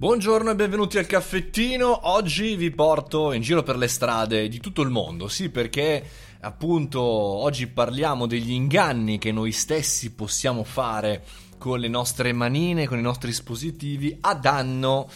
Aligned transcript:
Buongiorno 0.00 0.52
e 0.52 0.54
benvenuti 0.54 0.96
al 0.96 1.06
caffettino. 1.06 2.08
Oggi 2.10 2.54
vi 2.54 2.70
porto 2.70 3.32
in 3.32 3.42
giro 3.42 3.64
per 3.64 3.76
le 3.76 3.88
strade 3.88 4.46
di 4.46 4.60
tutto 4.60 4.82
il 4.82 4.90
mondo, 4.90 5.26
sì, 5.26 5.48
perché 5.50 6.00
appunto 6.38 7.02
oggi 7.02 7.66
parliamo 7.66 8.28
degli 8.28 8.52
inganni 8.52 9.18
che 9.18 9.32
noi 9.32 9.50
stessi 9.50 10.12
possiamo 10.12 10.62
fare 10.62 11.24
con 11.58 11.80
le 11.80 11.88
nostre 11.88 12.32
manine, 12.32 12.86
con 12.86 13.00
i 13.00 13.02
nostri 13.02 13.30
dispositivi 13.30 14.16
a 14.20 14.34
danno 14.36 15.10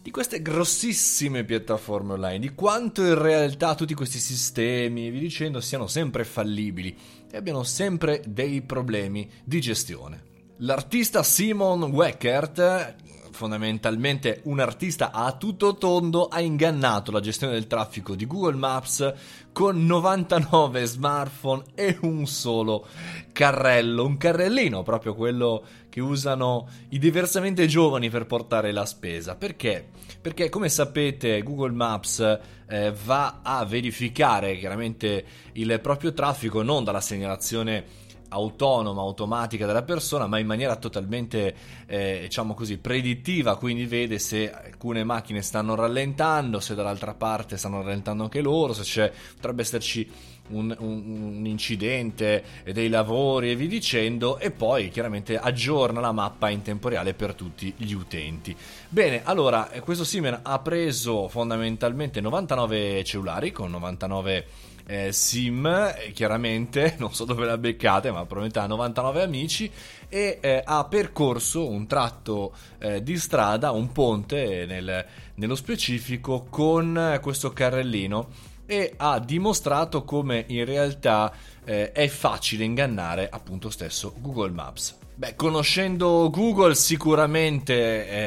di 0.00 0.12
queste 0.12 0.40
grossissime 0.42 1.42
piattaforme 1.42 2.12
online, 2.12 2.38
di 2.38 2.54
quanto 2.54 3.02
in 3.02 3.20
realtà 3.20 3.74
tutti 3.74 3.94
questi 3.94 4.20
sistemi 4.20 5.10
vi 5.10 5.18
dicendo 5.18 5.60
siano 5.60 5.88
sempre 5.88 6.22
fallibili 6.22 6.96
e 7.28 7.36
abbiano 7.36 7.64
sempre 7.64 8.22
dei 8.24 8.62
problemi 8.62 9.28
di 9.42 9.60
gestione. 9.60 10.22
L'artista 10.58 11.24
Simon 11.24 11.82
Weckert 11.82 12.94
fondamentalmente 13.40 14.42
un 14.44 14.60
artista 14.60 15.12
a 15.12 15.32
tutto 15.32 15.76
tondo 15.76 16.26
ha 16.26 16.42
ingannato 16.42 17.10
la 17.10 17.20
gestione 17.20 17.54
del 17.54 17.66
traffico 17.66 18.14
di 18.14 18.26
Google 18.26 18.56
Maps 18.56 19.14
con 19.50 19.86
99 19.86 20.84
smartphone 20.84 21.62
e 21.74 21.96
un 22.02 22.26
solo 22.26 22.86
carrello, 23.32 24.04
un 24.04 24.18
carrellino, 24.18 24.82
proprio 24.82 25.14
quello 25.14 25.64
che 25.88 26.02
usano 26.02 26.68
i 26.90 26.98
diversamente 26.98 27.66
giovani 27.66 28.10
per 28.10 28.26
portare 28.26 28.72
la 28.72 28.84
spesa. 28.84 29.36
Perché? 29.36 29.88
Perché 30.20 30.50
come 30.50 30.68
sapete 30.68 31.42
Google 31.42 31.72
Maps 31.72 32.38
eh, 32.68 32.92
va 33.06 33.40
a 33.42 33.64
verificare 33.64 34.58
chiaramente 34.58 35.24
il 35.52 35.80
proprio 35.80 36.12
traffico 36.12 36.60
non 36.60 36.84
dalla 36.84 37.00
segnalazione 37.00 38.08
autonoma, 38.30 39.02
automatica 39.02 39.66
della 39.66 39.82
persona, 39.82 40.26
ma 40.26 40.38
in 40.38 40.46
maniera 40.46 40.76
totalmente, 40.76 41.54
eh, 41.86 42.20
diciamo 42.22 42.54
così, 42.54 42.78
predittiva, 42.78 43.56
quindi 43.56 43.86
vede 43.86 44.18
se 44.18 44.50
alcune 44.50 45.04
macchine 45.04 45.42
stanno 45.42 45.74
rallentando, 45.74 46.58
se 46.58 46.74
dall'altra 46.74 47.14
parte 47.14 47.56
stanno 47.56 47.82
rallentando 47.82 48.24
anche 48.24 48.40
loro, 48.40 48.72
se 48.72 48.82
c'è, 48.82 49.12
potrebbe 49.36 49.62
esserci 49.62 50.10
un, 50.50 50.74
un, 50.78 51.46
incidente, 51.46 52.42
dei 52.72 52.88
lavori 52.88 53.50
e 53.50 53.56
vi 53.56 53.66
dicendo, 53.66 54.38
e 54.38 54.50
poi 54.50 54.88
chiaramente 54.88 55.38
aggiorna 55.38 56.00
la 56.00 56.12
mappa 56.12 56.48
in 56.48 56.62
tempo 56.62 56.88
reale 56.88 57.14
per 57.14 57.34
tutti 57.34 57.72
gli 57.76 57.92
utenti. 57.92 58.56
Bene, 58.88 59.22
allora, 59.24 59.70
eh, 59.70 59.80
questo 59.80 60.04
Siemens 60.04 60.40
ha 60.42 60.58
preso 60.60 61.28
fondamentalmente 61.28 62.20
99 62.20 63.04
cellulari 63.04 63.52
con 63.52 63.70
99 63.70 64.46
eh, 64.90 65.12
Sim, 65.12 65.66
eh, 65.66 66.10
chiaramente, 66.12 66.96
non 66.98 67.14
so 67.14 67.24
dove 67.24 67.46
la 67.46 67.56
beccate, 67.56 68.10
ma 68.10 68.26
probabilmente 68.26 68.58
ha 68.58 68.66
99 68.66 69.22
amici, 69.22 69.70
e 70.08 70.38
eh, 70.40 70.62
ha 70.64 70.84
percorso 70.86 71.68
un 71.68 71.86
tratto 71.86 72.52
eh, 72.78 73.00
di 73.00 73.16
strada, 73.16 73.70
un 73.70 73.92
ponte 73.92 74.66
nel, 74.66 75.06
nello 75.36 75.54
specifico, 75.54 76.46
con 76.50 77.18
questo 77.22 77.52
carrellino 77.52 78.48
e 78.70 78.94
ha 78.98 79.18
dimostrato 79.18 80.04
come 80.04 80.44
in 80.46 80.64
realtà 80.64 81.32
eh, 81.64 81.90
è 81.90 82.06
facile 82.06 82.62
ingannare 82.62 83.28
appunto 83.28 83.68
stesso 83.68 84.14
Google 84.18 84.50
Maps. 84.50 84.96
Beh, 85.20 85.36
conoscendo 85.36 86.30
Google 86.30 86.74
sicuramente 86.74 87.74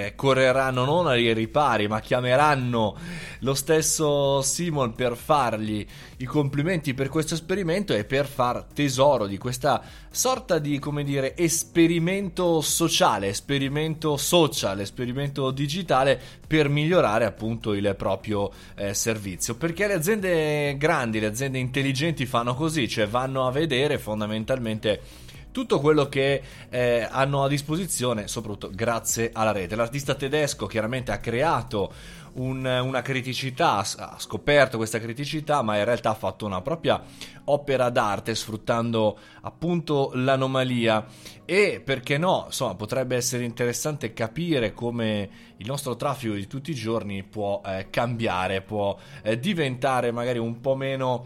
eh, 0.06 0.14
correranno 0.16 0.86
non 0.86 1.08
ai 1.08 1.34
ripari, 1.34 1.88
ma 1.88 2.00
chiameranno 2.00 2.96
lo 3.40 3.54
stesso 3.56 4.44
Simon 4.44 4.94
per 4.94 5.16
fargli 5.16 5.84
i 6.18 6.26
complimenti 6.26 6.94
per 6.94 7.10
questo 7.10 7.34
esperimento 7.34 7.96
e 7.96 8.04
per 8.04 8.28
far 8.28 8.66
tesoro 8.76 9.26
di 9.26 9.40
questa 9.40 9.82
sorta 10.12 10.60
di, 10.60 10.78
come 10.78 11.04
dire, 11.04 11.36
esperimento 11.36 12.62
sociale, 12.62 13.30
esperimento 13.30 14.16
social, 14.16 14.80
esperimento 14.80 15.50
digitale 15.50 16.22
per 16.46 16.70
migliorare 16.70 17.26
appunto 17.26 17.74
il 17.74 17.96
proprio 17.98 18.52
eh, 18.76 18.94
servizio. 18.94 19.56
Perché 19.56 19.88
le 19.88 19.94
aziende 19.94 20.78
grandi, 20.78 21.20
le 21.20 21.26
aziende 21.26 21.58
intelligenti 21.58 22.28
fanno 22.28 22.54
così, 22.54 22.88
cioè 22.88 23.08
vanno 23.08 23.48
a 23.48 23.52
vedere 23.52 23.98
fondamentalmente 23.98 25.32
tutto 25.54 25.80
quello 25.80 26.10
che 26.10 26.42
eh, 26.70 27.08
hanno 27.10 27.44
a 27.44 27.48
disposizione, 27.48 28.28
soprattutto 28.28 28.72
grazie 28.74 29.30
alla 29.32 29.54
rete. 29.54 29.76
L'artista 29.76 30.16
tedesco 30.16 30.66
chiaramente 30.66 31.14
ha 31.14 31.20
creato 31.20 31.94
un, 32.34 32.66
una 32.66 33.02
criticità, 33.02 33.78
ha 33.78 34.16
scoperto 34.18 34.78
questa 34.78 35.00
criticità, 35.00 35.62
ma 35.62 35.78
in 35.78 35.86
realtà 35.86 36.10
ha 36.10 36.16
fatto 36.16 36.46
una 36.46 36.62
propria 36.62 37.02
opera 37.46 37.90
d'arte 37.90 38.36
sfruttando 38.36 39.18
appunto 39.42 40.12
l'anomalia 40.14 41.06
e 41.46 41.82
perché 41.84 42.18
no, 42.18 42.44
insomma, 42.48 42.76
potrebbe 42.76 43.16
essere 43.16 43.44
interessante 43.44 44.14
capire 44.14 44.74
come 44.74 45.30
il 45.58 45.66
nostro 45.68 45.96
traffico 45.96 46.34
di 46.34 46.48
tutti 46.48 46.72
i 46.72 46.76
giorni 46.76 47.24
può 47.24 47.62
eh, 47.66 47.88
cambiare, 47.90 48.62
può 48.62 48.98
eh, 49.24 49.38
diventare 49.40 50.12
magari 50.12 50.40
un 50.40 50.60
po' 50.60 50.76
meno 50.76 51.26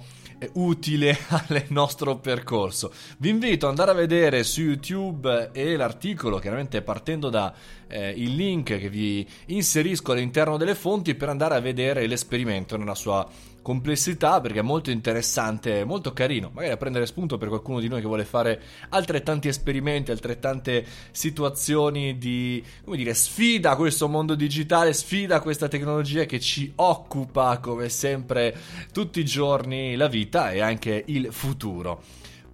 utile 0.54 1.18
al 1.30 1.66
nostro 1.70 2.18
percorso. 2.18 2.92
Vi 3.18 3.30
invito 3.30 3.66
ad 3.66 3.72
andare 3.72 3.92
a 3.92 3.96
vedere 3.96 4.44
su 4.44 4.62
YouTube 4.62 5.52
e 5.52 5.76
l'articolo, 5.76 6.40
chiaramente 6.40 6.82
partendo 6.82 7.30
da 7.30 7.54
eh, 7.88 8.14
link 8.14 8.78
che 8.78 8.90
vi 8.90 9.28
inserisco 9.48 10.12
all'interno 10.12 10.58
delle 10.58 10.76
fonti 10.76 11.16
per 11.16 11.30
andare 11.30 11.56
a 11.56 11.60
vedere 11.60 12.06
l'esperimento 12.06 12.78
nella 12.78 12.96
sua 12.96 13.28
complessità 13.68 14.40
perché 14.40 14.60
è 14.60 14.62
molto 14.62 14.92
interessante, 14.92 15.84
molto 15.84 16.14
carino, 16.14 16.52
magari 16.54 16.72
a 16.72 16.78
prendere 16.78 17.06
spunto 17.06 17.38
per 17.38 17.50
qualcuno 17.50 17.82
di 17.82 17.90
noi 17.90 18.00
che 18.00 18.08
vuole 18.08 18.24
fare 18.24 18.62
altrettanti 18.88 19.50
esperimenti, 19.50 20.10
altrettante 20.10 20.86
situazioni 21.12 22.18
di, 22.18 22.64
come 22.86 22.96
dire, 22.96 23.14
sfida 23.14 23.72
a 23.72 23.76
questo 23.76 24.08
mondo 24.08 24.36
digitale, 24.36 24.94
sfida 24.94 25.36
a 25.36 25.42
questa 25.42 25.68
tecnologia 25.68 26.24
che 26.24 26.40
ci 26.40 26.72
occupa 26.76 27.58
come 27.58 27.90
sempre 27.90 28.56
tutti 28.94 29.20
i 29.20 29.26
giorni 29.26 29.98
la 29.98 30.08
vita 30.08 30.52
e 30.52 30.62
anche 30.62 31.04
il 31.08 31.28
futuro. 31.32 32.02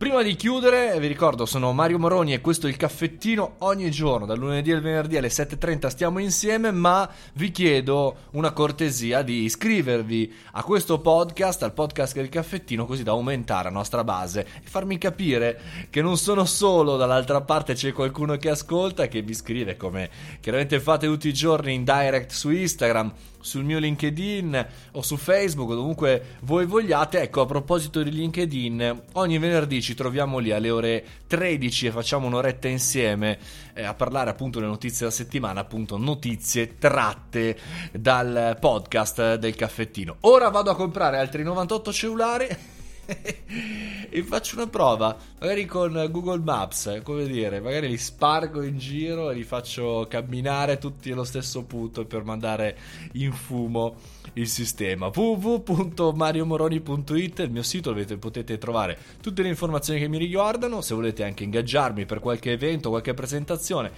Prima 0.03 0.21
di 0.21 0.35
chiudere, 0.35 0.99
vi 0.99 1.07
ricordo, 1.07 1.45
sono 1.45 1.71
Mario 1.71 1.97
Moroni 1.97 2.33
e 2.33 2.41
questo 2.41 2.67
è 2.67 2.69
il 2.69 2.75
caffettino. 2.75 3.55
Ogni 3.59 3.89
giorno, 3.89 4.25
dal 4.25 4.37
lunedì 4.37 4.69
al 4.73 4.81
venerdì 4.81 5.15
alle 5.15 5.29
7.30 5.29 5.87
stiamo 5.87 6.19
insieme, 6.19 6.71
ma 6.71 7.09
vi 7.35 7.51
chiedo 7.51 8.17
una 8.31 8.51
cortesia 8.51 9.21
di 9.21 9.43
iscrivervi 9.43 10.33
a 10.51 10.63
questo 10.63 10.99
podcast, 10.99 11.63
al 11.63 11.71
podcast 11.71 12.15
del 12.15 12.27
caffettino, 12.27 12.85
così 12.85 13.03
da 13.03 13.11
aumentare 13.11 13.69
la 13.69 13.75
nostra 13.75 14.03
base 14.03 14.41
e 14.41 14.67
farmi 14.67 14.97
capire 14.97 15.87
che 15.89 16.01
non 16.01 16.17
sono 16.17 16.43
solo, 16.43 16.97
dall'altra 16.97 17.39
parte 17.39 17.73
c'è 17.73 17.93
qualcuno 17.93 18.35
che 18.35 18.49
ascolta, 18.49 19.07
che 19.07 19.21
vi 19.21 19.33
scrive 19.33 19.77
come 19.77 20.09
chiaramente 20.41 20.81
fate 20.81 21.07
tutti 21.07 21.29
i 21.29 21.33
giorni 21.33 21.75
in 21.75 21.85
direct 21.85 22.31
su 22.31 22.49
Instagram 22.49 23.13
sul 23.43 23.63
mio 23.63 23.77
LinkedIn 23.77 24.67
o 24.93 25.01
su 25.01 25.17
Facebook, 25.17 25.69
dovunque 25.73 26.37
voi 26.41 26.65
vogliate. 26.65 27.21
Ecco, 27.21 27.41
a 27.41 27.45
proposito 27.45 28.01
di 28.01 28.11
LinkedIn, 28.11 29.01
ogni 29.13 29.37
venerdì 29.37 29.81
ci 29.81 29.93
troviamo 29.93 30.39
lì 30.39 30.51
alle 30.51 30.69
ore 30.69 31.05
13 31.27 31.87
e 31.87 31.91
facciamo 31.91 32.25
un'oretta 32.27 32.67
insieme 32.67 33.37
eh, 33.73 33.83
a 33.83 33.93
parlare 33.93 34.29
appunto 34.29 34.59
delle 34.59 34.71
notizie 34.71 34.99
della 34.99 35.11
settimana, 35.11 35.59
appunto 35.59 35.97
notizie 35.97 36.77
tratte 36.77 37.57
dal 37.91 38.57
podcast 38.59 39.35
del 39.35 39.55
caffettino. 39.55 40.17
Ora 40.21 40.49
vado 40.49 40.71
a 40.71 40.75
comprare 40.75 41.17
altri 41.17 41.43
98 41.43 41.91
cellulari 41.91 42.47
e 44.15 44.21
faccio 44.21 44.57
una 44.57 44.67
prova, 44.67 45.17
magari 45.39 45.65
con 45.65 46.07
Google 46.11 46.37
Maps, 46.37 47.01
come 47.03 47.25
dire, 47.25 47.59
magari 47.59 47.87
li 47.87 47.97
spargo 47.97 48.61
in 48.61 48.77
giro 48.77 49.31
e 49.31 49.33
li 49.33 49.43
faccio 49.43 50.05
camminare 50.07 50.77
tutti 50.77 51.11
allo 51.11 51.23
stesso 51.23 51.63
punto 51.63 52.05
per 52.05 52.23
mandare 52.23 52.77
in 53.13 53.33
fumo 53.33 53.95
il 54.33 54.47
sistema. 54.47 55.09
www.mariomoroni.it, 55.11 57.39
il 57.39 57.49
mio 57.49 57.63
sito 57.63 57.91
dove 57.91 58.05
potete 58.17 58.59
trovare 58.59 58.99
tutte 59.19 59.41
le 59.41 59.49
informazioni 59.49 59.99
che 59.99 60.07
mi 60.07 60.19
riguardano, 60.19 60.81
se 60.81 60.93
volete 60.93 61.23
anche 61.23 61.43
ingaggiarmi 61.43 62.05
per 62.05 62.19
qualche 62.19 62.51
evento, 62.51 62.89
qualche 62.89 63.15
presentazione, 63.15 63.91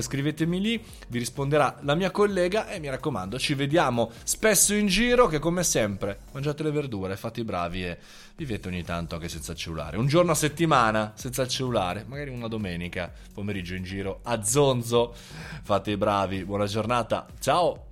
scrivetemi 0.00 0.60
lì, 0.60 0.84
vi 1.08 1.18
risponderà 1.18 1.78
la 1.80 1.94
mia 1.94 2.10
collega 2.10 2.68
e 2.68 2.78
mi 2.78 2.90
raccomando, 2.90 3.38
ci 3.38 3.54
vediamo 3.54 4.10
spesso 4.22 4.74
in 4.74 4.86
giro 4.86 5.28
che 5.28 5.38
come 5.38 5.64
sempre 5.64 6.18
mangiate 6.32 6.62
le 6.62 6.72
verdure, 6.72 7.16
fate 7.16 7.40
i 7.40 7.44
bravi 7.44 7.86
e 7.86 7.96
vivete 8.36 8.68
ogni 8.68 8.82
tanto 8.82 9.14
anche 9.14 9.30
senza 9.30 9.54
cellulare. 9.62 9.96
Un 9.96 10.06
giorno 10.08 10.32
a 10.32 10.34
settimana 10.34 11.12
senza 11.14 11.42
il 11.42 11.48
cellulare, 11.48 12.04
magari 12.08 12.30
una 12.30 12.48
domenica, 12.48 13.12
pomeriggio 13.32 13.74
in 13.74 13.84
giro 13.84 14.20
a 14.24 14.42
zonzo. 14.42 15.14
Fate 15.62 15.92
i 15.92 15.96
bravi, 15.96 16.44
buona 16.44 16.66
giornata, 16.66 17.26
ciao! 17.38 17.91